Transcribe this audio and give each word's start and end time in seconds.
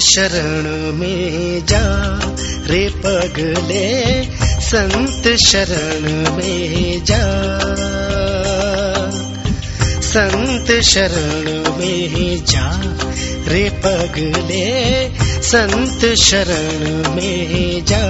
शरण 0.00 0.92
में 0.92 1.66
जा 1.66 2.20
रे 2.66 2.88
पगले, 2.88 4.24
संत 4.60 5.36
शरण 5.36 6.36
में 6.36 7.04
जा। 7.04 7.24
संत 10.00 10.82
शरण 10.82 11.78
में 11.78 12.44
जा 12.44 12.80
रे 13.52 13.70
पगले, 13.70 15.08
संत 15.42 16.14
शरण 16.14 17.14
में 17.14 17.84
जा। 17.84 18.06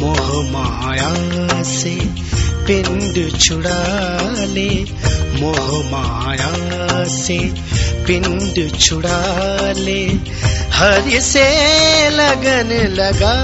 मोह 0.00 0.50
माया 0.50 1.62
से 1.62 2.25
पिंड 2.66 3.38
छुड़ा 3.40 4.20
ले, 4.44 4.84
मोह 5.40 5.90
माया 5.90 7.04
से 7.04 7.38
पिंड 8.06 8.78
छुड़ा 8.80 9.72
ले, 9.76 10.12
हरि 10.72 11.20
से 11.20 11.44
लगन 12.10 12.94
लगा। 12.94 13.36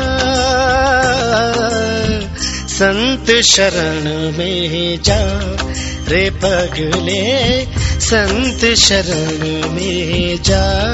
संत 2.69 3.31
शरण 3.53 4.39
में 4.39 4.99
जा 5.03 5.41
रे 6.09 6.31
पगले, 6.31 7.65
संत 8.01 8.75
शरण 8.79 9.71
में 9.73 10.43
जा। 10.43 10.92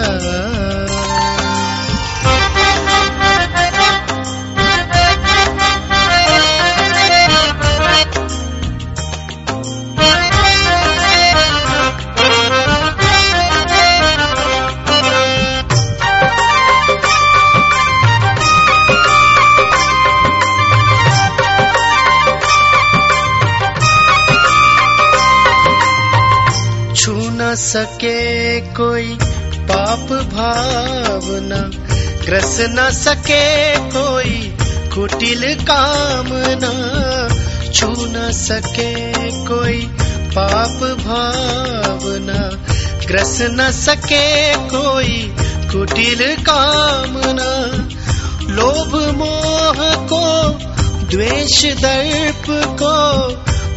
सके 27.69 28.61
कोई 28.61 29.19
पाप 29.71 30.13
भावना, 30.35 31.59
ग्रस 32.27 32.57
न 32.61 32.91
सके 32.91 33.45
कोई 33.79 34.57
कुटिल 34.95 35.43
कामना, 35.71 36.73
छू 37.73 37.89
न 37.91 38.31
सके 38.33 38.93
कोई 39.47 39.81
पाप 40.37 40.79
भावना, 41.01 42.39
ग्रस 43.07 43.39
न 43.43 43.71
सके 43.71 44.55
कोई 44.55 45.35
कुटिल 45.73 46.37
कामना। 46.41 47.51
लोभ 48.55 48.97
मोह 49.19 49.95
को, 50.07 50.25
द्वेष 51.07 51.65
दर्प 51.65 52.47
को 52.83 52.95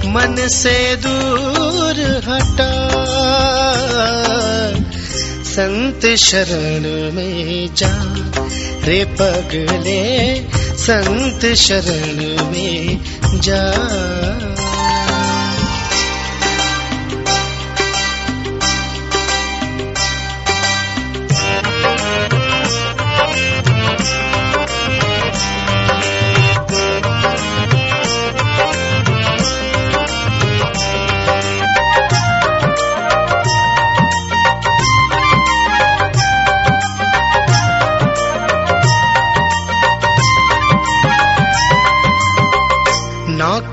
मन 0.05 0.47
से 0.47 0.95
दूर 0.95 1.99
हटा। 2.27 2.71
संत 5.43 6.15
शरण 6.15 7.15
में 7.15 7.75
जा 7.75 8.05
रे 8.85 9.05
पगले 9.05 10.41
संत 10.77 11.55
शरण 11.55 12.45
में 12.51 12.99
जा। 13.41 13.71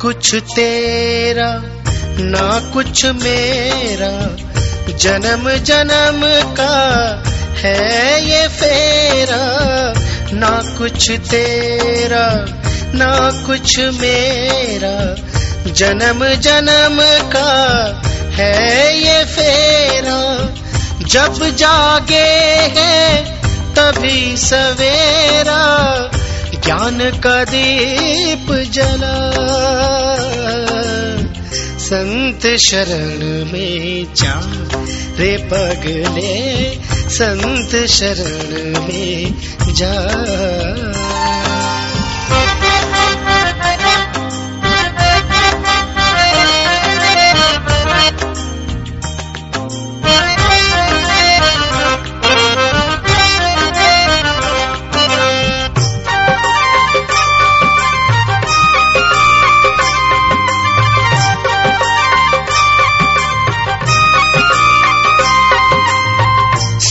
कुछ 0.09 0.35
तेरा, 0.35 1.63
ना 2.19 2.71
कुछ 2.73 3.07
मेरा। 3.07 4.37
जन्म 4.97 5.51
जन्म 5.51 6.21
का 6.55 7.23
है 7.57 8.25
ये 8.31 8.49
फेरा। 8.49 9.47
ना 10.33 10.79
कुछ 10.79 11.11
तेरा, 11.11 12.45
ना 12.95 13.43
कुछ 13.47 13.79
मेरा। 13.79 15.15
जन्म 15.73 16.35
जन्म 16.35 16.99
का 17.31 18.03
है 18.35 18.99
ये 18.99 19.25
फेरा। 19.25 20.55
जब 21.03 21.57
जागे 21.57 22.27
है 22.77 23.25
तभी 23.75 24.37
सवेरा। 24.37 25.28
ज्ञान 26.69 27.21
का 27.21 27.45
दीप 27.45 28.53
जला। 28.73 29.33
संत 31.79 32.47
शरण 32.57 33.53
में 33.53 34.07
जा 34.15 34.43
रे 35.19 35.37
पगले 35.37 36.75
संत 37.09 37.87
शरण 37.87 38.81
में 38.81 39.35
जा। 39.75 39.95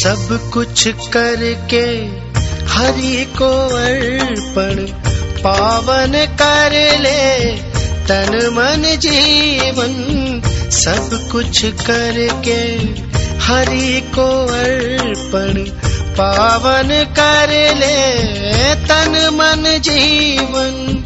सब 0.07 0.51
कुछ 0.53 0.87
करके 0.87 1.85
हरि 2.67 3.27
को 3.37 3.77
अर्पण, 3.77 4.85
पावन 5.41 6.11
कर 6.41 7.01
ले। 7.01 7.55
तन 8.07 8.49
मन 8.53 8.95
जीवन 8.99 10.41
सब 10.71 11.27
कुछ 11.31 11.65
करके 11.65 12.77
हरि 13.37 14.01
को 14.15 14.45
अर्पण, 14.45 15.63
पावन 16.13 17.05
कर 17.19 17.75
ले। 17.75 18.75
तन 18.75 19.29
मन 19.33 19.79
जीवन 19.79 21.03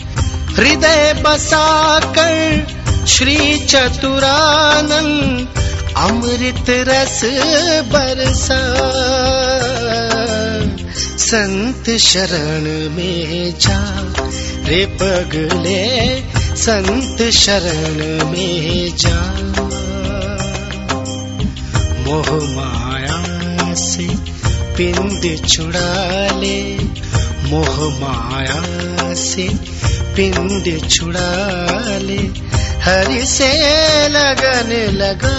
हृदय 0.58 1.24
बसा 1.26 2.00
कर 2.00 2.68
श्री 3.08 3.58
चतुरानंद 3.58 5.61
अमृत 6.12 6.66
रस 6.70 7.22
बरसा, 7.94 8.62
संत 11.18 11.90
शरण 11.90 12.96
में 12.96 13.54
जा। 13.60 14.04
रे 14.66 14.86
पगले, 14.86 16.22
संत 16.56 17.32
शरण 17.34 18.30
में 18.30 18.92
जा। 18.96 19.22
मोह 22.06 22.32
माया 22.32 23.74
से 23.74 24.08
पिंड 24.76 25.48
छुड़ा 25.48 26.28
ले 26.40 26.78
मोह 27.44 28.00
माया 28.00 29.14
से 29.14 29.50
पिंड 30.16 30.90
छुड़ा 30.90 31.32
ले 31.98 32.52
हरि 32.86 33.26
से 33.26 33.52
लगन 34.08 34.98
लगा। 34.98 35.38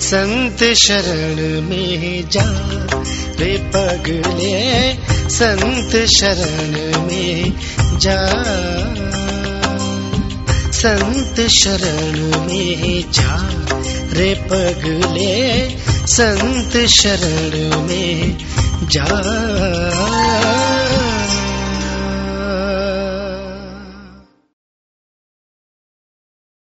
संत 0.00 0.74
शरण 0.74 1.60
में 1.60 2.30
जा 2.30 2.46
रे 3.40 3.56
पगले, 3.74 4.92
संत 5.28 6.06
शरण 6.06 7.02
में 7.02 7.52
जा। 7.98 8.18
संत 10.72 11.40
शरण 11.50 12.46
में 12.46 13.04
जा 13.10 13.50
रे 14.12 14.34
पगले 14.34 15.58
संत 16.10 16.76
शरण 16.90 17.82
में 17.86 18.38
जा 18.92 20.67